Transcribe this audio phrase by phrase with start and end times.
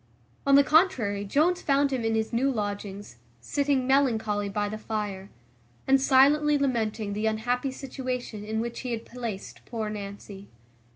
[0.47, 5.29] On the contrary, Jones found him in his new lodgings, sitting melancholy by the fire,
[5.85, 10.47] and silently lamenting the unhappy situation in which he had placed poor Nancy.